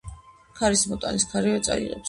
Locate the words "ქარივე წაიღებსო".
1.35-1.99